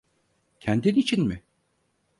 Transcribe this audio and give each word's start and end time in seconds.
Kendin 0.59 0.95
için 0.95 1.27
mi? 1.27 1.41